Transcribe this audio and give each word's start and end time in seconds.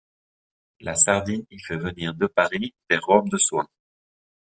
La 0.79 0.95
sardine 0.95 1.45
y 1.51 1.59
fait 1.59 1.77
venir 1.77 2.15
de 2.15 2.25
Paris 2.25 2.73
des 2.89 2.97
robes 2.97 3.29
de 3.29 3.37
soie. 3.37 3.69